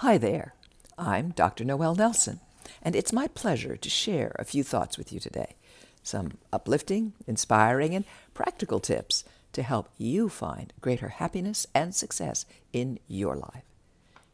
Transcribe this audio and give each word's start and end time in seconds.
Hi 0.00 0.18
there. 0.18 0.52
I'm 0.98 1.30
Dr. 1.30 1.64
Noel 1.64 1.94
Nelson, 1.94 2.40
and 2.82 2.94
it's 2.94 3.14
my 3.14 3.28
pleasure 3.28 3.78
to 3.78 3.88
share 3.88 4.36
a 4.38 4.44
few 4.44 4.62
thoughts 4.62 4.98
with 4.98 5.10
you 5.10 5.18
today. 5.18 5.56
Some 6.02 6.32
uplifting, 6.52 7.14
inspiring, 7.26 7.94
and 7.94 8.04
practical 8.34 8.78
tips 8.78 9.24
to 9.54 9.62
help 9.62 9.88
you 9.96 10.28
find 10.28 10.74
greater 10.82 11.08
happiness 11.08 11.66
and 11.74 11.94
success 11.94 12.44
in 12.74 12.98
your 13.08 13.36
life. 13.36 13.62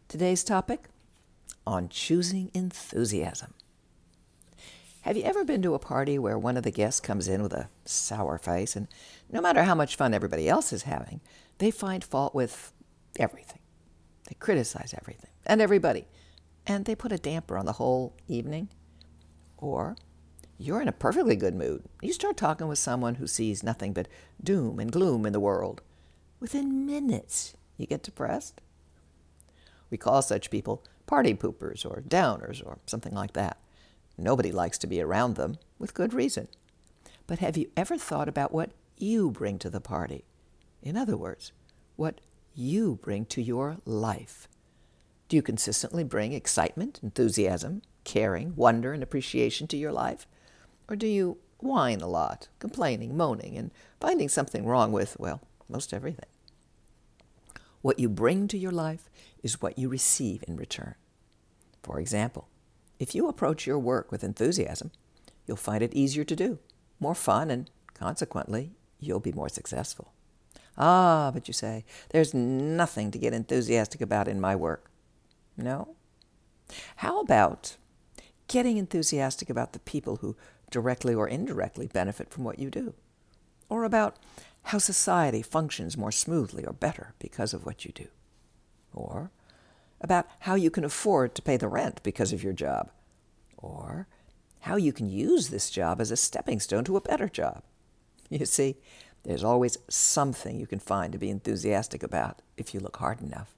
Today's 0.08 0.42
topic 0.42 0.88
on 1.64 1.88
choosing 1.88 2.50
enthusiasm. 2.52 3.54
Have 5.02 5.16
you 5.16 5.22
ever 5.22 5.44
been 5.44 5.62
to 5.62 5.74
a 5.74 5.78
party 5.78 6.18
where 6.18 6.36
one 6.36 6.56
of 6.56 6.64
the 6.64 6.72
guests 6.72 6.98
comes 6.98 7.28
in 7.28 7.40
with 7.40 7.52
a 7.52 7.68
sour 7.84 8.36
face, 8.36 8.74
and 8.74 8.88
no 9.30 9.40
matter 9.40 9.62
how 9.62 9.76
much 9.76 9.94
fun 9.94 10.12
everybody 10.12 10.48
else 10.48 10.72
is 10.72 10.82
having, 10.82 11.20
they 11.58 11.70
find 11.70 12.02
fault 12.02 12.34
with 12.34 12.72
everything? 13.16 13.60
They 14.32 14.36
criticize 14.38 14.94
everything 14.98 15.28
and 15.44 15.60
everybody, 15.60 16.06
and 16.66 16.86
they 16.86 16.94
put 16.94 17.12
a 17.12 17.18
damper 17.18 17.58
on 17.58 17.66
the 17.66 17.74
whole 17.74 18.16
evening. 18.28 18.70
Or 19.58 19.94
you're 20.56 20.80
in 20.80 20.88
a 20.88 20.92
perfectly 20.92 21.36
good 21.36 21.54
mood. 21.54 21.84
You 22.00 22.14
start 22.14 22.38
talking 22.38 22.66
with 22.66 22.78
someone 22.78 23.16
who 23.16 23.26
sees 23.26 23.62
nothing 23.62 23.92
but 23.92 24.08
doom 24.42 24.78
and 24.78 24.90
gloom 24.90 25.26
in 25.26 25.34
the 25.34 25.38
world. 25.38 25.82
Within 26.40 26.86
minutes, 26.86 27.54
you 27.76 27.86
get 27.86 28.02
depressed. 28.02 28.62
We 29.90 29.98
call 29.98 30.22
such 30.22 30.48
people 30.48 30.82
party 31.04 31.34
poopers 31.34 31.84
or 31.84 32.00
downers 32.00 32.64
or 32.64 32.78
something 32.86 33.12
like 33.12 33.34
that. 33.34 33.58
Nobody 34.16 34.50
likes 34.50 34.78
to 34.78 34.86
be 34.86 35.02
around 35.02 35.36
them, 35.36 35.58
with 35.78 35.92
good 35.92 36.14
reason. 36.14 36.48
But 37.26 37.40
have 37.40 37.58
you 37.58 37.70
ever 37.76 37.98
thought 37.98 38.30
about 38.30 38.50
what 38.50 38.70
you 38.96 39.30
bring 39.30 39.58
to 39.58 39.68
the 39.68 39.82
party? 39.82 40.24
In 40.82 40.96
other 40.96 41.18
words, 41.18 41.52
what 41.96 42.22
you 42.54 42.98
bring 43.02 43.24
to 43.26 43.42
your 43.42 43.78
life? 43.84 44.48
Do 45.28 45.36
you 45.36 45.42
consistently 45.42 46.04
bring 46.04 46.32
excitement, 46.32 47.00
enthusiasm, 47.02 47.82
caring, 48.04 48.54
wonder, 48.56 48.92
and 48.92 49.02
appreciation 49.02 49.66
to 49.68 49.76
your 49.76 49.92
life? 49.92 50.26
Or 50.88 50.96
do 50.96 51.06
you 51.06 51.38
whine 51.58 52.00
a 52.00 52.08
lot, 52.08 52.48
complaining, 52.58 53.16
moaning, 53.16 53.56
and 53.56 53.70
finding 54.00 54.28
something 54.28 54.66
wrong 54.66 54.92
with, 54.92 55.16
well, 55.18 55.40
most 55.68 55.94
everything? 55.94 56.26
What 57.80 57.98
you 57.98 58.08
bring 58.08 58.46
to 58.48 58.58
your 58.58 58.72
life 58.72 59.08
is 59.42 59.62
what 59.62 59.78
you 59.78 59.88
receive 59.88 60.44
in 60.46 60.56
return. 60.56 60.94
For 61.82 61.98
example, 61.98 62.48
if 62.98 63.14
you 63.14 63.26
approach 63.26 63.66
your 63.66 63.78
work 63.78 64.12
with 64.12 64.22
enthusiasm, 64.22 64.92
you'll 65.46 65.56
find 65.56 65.82
it 65.82 65.94
easier 65.94 66.24
to 66.24 66.36
do, 66.36 66.58
more 67.00 67.14
fun, 67.14 67.50
and 67.50 67.70
consequently, 67.94 68.72
you'll 69.00 69.18
be 69.18 69.32
more 69.32 69.48
successful. 69.48 70.12
Ah, 70.78 71.30
but 71.32 71.48
you 71.48 71.54
say, 71.54 71.84
there's 72.10 72.32
nothing 72.32 73.10
to 73.10 73.18
get 73.18 73.34
enthusiastic 73.34 74.00
about 74.00 74.28
in 74.28 74.40
my 74.40 74.56
work. 74.56 74.90
No? 75.56 75.94
How 76.96 77.20
about 77.20 77.76
getting 78.48 78.76
enthusiastic 78.76 79.50
about 79.50 79.72
the 79.72 79.78
people 79.80 80.16
who 80.16 80.36
directly 80.70 81.14
or 81.14 81.28
indirectly 81.28 81.86
benefit 81.86 82.30
from 82.30 82.44
what 82.44 82.58
you 82.58 82.70
do? 82.70 82.94
Or 83.68 83.84
about 83.84 84.16
how 84.64 84.78
society 84.78 85.42
functions 85.42 85.96
more 85.96 86.12
smoothly 86.12 86.64
or 86.64 86.72
better 86.72 87.14
because 87.18 87.52
of 87.52 87.66
what 87.66 87.84
you 87.84 87.92
do? 87.92 88.08
Or 88.94 89.30
about 90.00 90.26
how 90.40 90.54
you 90.54 90.70
can 90.70 90.84
afford 90.84 91.34
to 91.34 91.42
pay 91.42 91.56
the 91.56 91.68
rent 91.68 92.02
because 92.02 92.32
of 92.32 92.42
your 92.42 92.52
job? 92.52 92.90
Or 93.56 94.06
how 94.60 94.76
you 94.76 94.92
can 94.92 95.08
use 95.08 95.48
this 95.48 95.70
job 95.70 96.00
as 96.00 96.10
a 96.10 96.16
stepping 96.16 96.60
stone 96.60 96.84
to 96.84 96.96
a 96.96 97.00
better 97.00 97.28
job? 97.28 97.62
You 98.30 98.46
see, 98.46 98.76
there's 99.24 99.44
always 99.44 99.78
something 99.88 100.58
you 100.58 100.66
can 100.66 100.80
find 100.80 101.12
to 101.12 101.18
be 101.18 101.30
enthusiastic 101.30 102.02
about 102.02 102.42
if 102.56 102.74
you 102.74 102.80
look 102.80 102.96
hard 102.96 103.20
enough. 103.20 103.54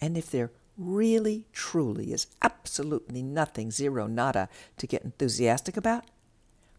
And 0.00 0.16
if 0.16 0.30
there 0.30 0.50
really, 0.76 1.46
truly 1.52 2.12
is 2.12 2.26
absolutely 2.40 3.22
nothing, 3.22 3.70
zero, 3.70 4.06
nada, 4.06 4.48
to 4.78 4.86
get 4.86 5.04
enthusiastic 5.04 5.76
about, 5.76 6.04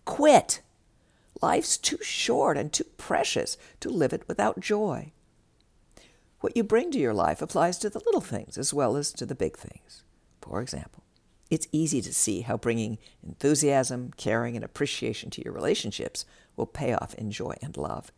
quit. 0.06 0.62
Life's 1.42 1.78
too 1.78 1.98
short 2.02 2.58
and 2.58 2.72
too 2.72 2.86
precious 2.98 3.58
to 3.80 3.90
live 3.90 4.14
it 4.14 4.28
without 4.28 4.60
joy. 4.60 5.12
What 6.42 6.56
you 6.58 6.64
bring 6.64 6.92
to 6.92 7.00
your 7.00 7.14
life 7.14 7.42
applies 7.42 7.78
to 7.80 7.90
the 7.90 8.02
little 8.06 8.22
things 8.22 8.58
as 8.58 8.74
well 8.74 8.98
as 8.98 9.14
to 9.14 9.26
the 9.26 9.36
big 9.36 9.58
things. 9.58 10.04
For 10.42 10.62
example, 10.62 11.03
it's 11.50 11.68
easy 11.72 12.02
to 12.02 12.14
see 12.14 12.42
how 12.42 12.58
bringing 12.58 12.98
enthusiasm, 13.26 14.12
caring, 14.18 14.56
and 14.56 14.66
appreciation 14.66 15.30
to 15.32 15.44
your 15.44 15.54
relationships 15.54 16.26
will 16.56 16.66
pay 16.66 16.94
off 16.94 17.14
in 17.16 17.32
joy 17.32 17.56
and 17.62 17.78
love. 17.78 18.12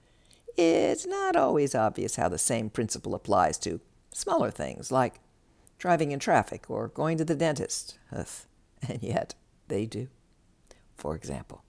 It's 0.58 1.06
not 1.06 1.36
always 1.36 1.76
obvious 1.76 2.16
how 2.16 2.30
the 2.30 2.38
same 2.38 2.70
principle 2.70 3.14
applies 3.14 3.58
to 3.60 3.82
smaller 4.14 4.52
things 4.52 4.92
like 4.92 5.20
driving 5.78 6.12
in 6.12 6.20
traffic 6.20 6.70
or 6.70 6.88
going 6.88 7.18
to 7.18 7.26
the 7.26 7.36
dentist. 7.36 7.98
Ugh. 8.12 8.28
And 8.88 9.02
yet, 9.02 9.34
they 9.68 9.88
do. 9.88 10.10
For 10.96 11.16
example, 11.16 11.64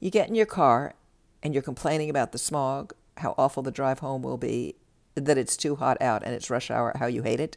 you 0.00 0.10
get 0.10 0.28
in 0.28 0.34
your 0.34 0.46
car 0.46 0.94
and 1.42 1.54
you're 1.54 1.62
complaining 1.62 2.10
about 2.10 2.32
the 2.32 2.38
smog, 2.38 2.92
how 3.18 3.34
awful 3.38 3.62
the 3.62 3.70
drive 3.70 4.00
home 4.00 4.22
will 4.22 4.38
be, 4.38 4.74
that 5.14 5.38
it's 5.38 5.56
too 5.56 5.76
hot 5.76 6.00
out 6.02 6.24
and 6.24 6.34
it's 6.34 6.50
rush 6.50 6.70
hour, 6.70 6.92
how 6.98 7.06
you 7.06 7.22
hate 7.22 7.38
it. 7.38 7.56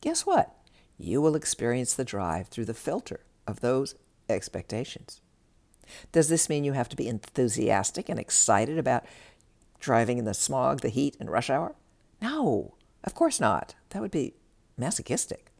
Guess 0.00 0.24
what? 0.26 0.54
You 0.98 1.20
will 1.20 1.36
experience 1.36 1.94
the 1.94 2.04
drive 2.04 2.48
through 2.48 2.66
the 2.66 2.74
filter 2.74 3.20
of 3.46 3.60
those 3.60 3.94
expectations. 4.28 5.20
Does 6.12 6.28
this 6.28 6.48
mean 6.48 6.64
you 6.64 6.72
have 6.72 6.88
to 6.88 6.96
be 6.96 7.08
enthusiastic 7.08 8.08
and 8.08 8.18
excited 8.18 8.78
about 8.78 9.04
driving 9.80 10.18
in 10.18 10.24
the 10.24 10.34
smog, 10.34 10.80
the 10.80 10.88
heat, 10.88 11.16
and 11.20 11.30
rush 11.30 11.50
hour? 11.50 11.74
No, 12.22 12.74
of 13.02 13.14
course 13.14 13.40
not. 13.40 13.74
That 13.90 14.00
would 14.00 14.10
be 14.10 14.34
masochistic. 14.78 15.52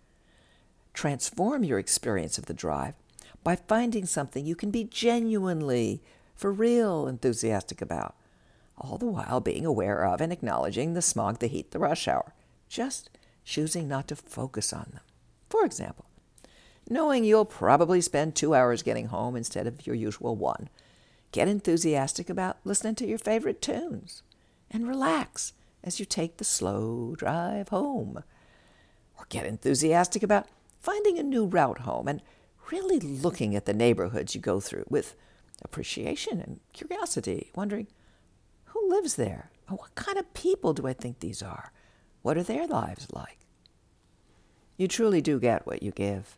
Transform 0.94 1.64
your 1.64 1.78
experience 1.78 2.38
of 2.38 2.46
the 2.46 2.54
drive 2.54 2.94
by 3.42 3.56
finding 3.56 4.06
something 4.06 4.46
you 4.46 4.56
can 4.56 4.70
be 4.70 4.84
genuinely, 4.84 6.02
for 6.34 6.52
real, 6.52 7.06
enthusiastic 7.06 7.82
about, 7.82 8.14
all 8.78 8.96
the 8.96 9.06
while 9.06 9.40
being 9.40 9.66
aware 9.66 10.04
of 10.04 10.20
and 10.20 10.32
acknowledging 10.32 10.94
the 10.94 11.02
smog, 11.02 11.40
the 11.40 11.46
heat, 11.46 11.72
the 11.72 11.78
rush 11.78 12.08
hour, 12.08 12.34
just 12.68 13.10
choosing 13.44 13.86
not 13.86 14.08
to 14.08 14.16
focus 14.16 14.72
on 14.72 14.90
them. 14.92 15.02
For 15.54 15.64
example, 15.64 16.06
knowing 16.90 17.22
you'll 17.22 17.44
probably 17.44 18.00
spend 18.00 18.34
two 18.34 18.56
hours 18.56 18.82
getting 18.82 19.06
home 19.06 19.36
instead 19.36 19.68
of 19.68 19.86
your 19.86 19.94
usual 19.94 20.34
one. 20.34 20.68
Get 21.30 21.46
enthusiastic 21.46 22.28
about 22.28 22.56
listening 22.64 22.96
to 22.96 23.06
your 23.06 23.18
favorite 23.18 23.62
tunes 23.62 24.24
and 24.68 24.88
relax 24.88 25.52
as 25.84 26.00
you 26.00 26.06
take 26.06 26.38
the 26.38 26.44
slow 26.44 27.14
drive 27.16 27.68
home. 27.68 28.24
Or 29.16 29.26
get 29.28 29.46
enthusiastic 29.46 30.24
about 30.24 30.48
finding 30.80 31.20
a 31.20 31.22
new 31.22 31.46
route 31.46 31.82
home 31.82 32.08
and 32.08 32.20
really 32.72 32.98
looking 32.98 33.54
at 33.54 33.64
the 33.64 33.72
neighborhoods 33.72 34.34
you 34.34 34.40
go 34.40 34.58
through 34.58 34.86
with 34.88 35.14
appreciation 35.62 36.40
and 36.40 36.58
curiosity, 36.72 37.52
wondering 37.54 37.86
who 38.64 38.90
lives 38.90 39.14
there? 39.14 39.52
What 39.68 39.94
kind 39.94 40.18
of 40.18 40.34
people 40.34 40.72
do 40.72 40.88
I 40.88 40.94
think 40.94 41.20
these 41.20 41.44
are? 41.44 41.72
What 42.22 42.36
are 42.36 42.42
their 42.42 42.66
lives 42.66 43.06
like? 43.12 43.43
You 44.76 44.88
truly 44.88 45.20
do 45.20 45.38
get 45.38 45.66
what 45.66 45.82
you 45.82 45.90
give. 45.90 46.36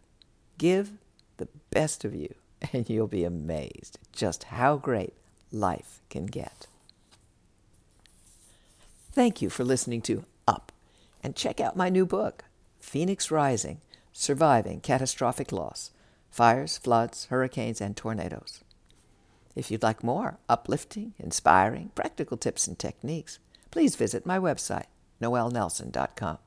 Give 0.59 0.93
the 1.39 1.49
best 1.71 2.05
of 2.05 2.15
you, 2.15 2.35
and 2.73 2.89
you'll 2.89 3.07
be 3.07 3.25
amazed 3.25 3.99
just 4.13 4.45
how 4.45 4.77
great 4.77 5.15
life 5.53 6.01
can 6.11 6.27
get. 6.27 6.67
Thank 9.13 9.41
you 9.41 9.49
for 9.49 9.65
listening 9.65 10.03
to 10.03 10.25
Up, 10.47 10.73
and 11.23 11.35
check 11.35 11.61
out 11.61 11.77
my 11.77 11.89
new 11.89 12.05
book, 12.05 12.45
Phoenix 12.81 13.31
Rising 13.31 13.81
Surviving 14.13 14.81
Catastrophic 14.81 15.53
Loss 15.53 15.91
Fires, 16.31 16.79
Floods, 16.79 17.27
Hurricanes, 17.27 17.81
and 17.81 17.97
Tornadoes. 17.97 18.61
If 19.55 19.71
you'd 19.71 19.83
like 19.83 20.03
more 20.05 20.39
uplifting, 20.49 21.15
inspiring, 21.19 21.91
practical 21.95 22.37
tips 22.37 22.67
and 22.67 22.79
techniques, 22.79 23.39
please 23.71 23.95
visit 23.97 24.27
my 24.27 24.39
website, 24.39 24.87
noelnelson.com, 25.21 26.39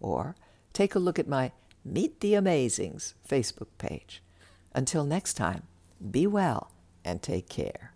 or 0.00 0.34
take 0.72 0.94
a 0.94 0.98
look 0.98 1.18
at 1.18 1.28
my 1.28 1.52
Meet 1.84 2.20
the 2.20 2.34
Amazings 2.34 3.14
Facebook 3.26 3.68
page. 3.78 4.22
Until 4.74 5.04
next 5.04 5.34
time, 5.34 5.62
be 6.10 6.26
well 6.26 6.70
and 7.04 7.22
take 7.22 7.48
care. 7.48 7.94